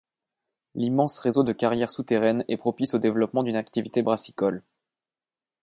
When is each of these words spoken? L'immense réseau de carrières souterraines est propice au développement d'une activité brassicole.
L'immense 0.73 1.19
réseau 1.19 1.43
de 1.43 1.53
carrières 1.53 1.91
souterraines 1.91 2.43
est 2.47 2.57
propice 2.57 2.95
au 2.95 2.97
développement 2.97 3.43
d'une 3.43 3.55
activité 3.55 4.01
brassicole. 4.01 4.63